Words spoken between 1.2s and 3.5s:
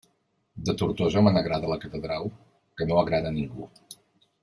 me n'agrada la catedral, que no agrada a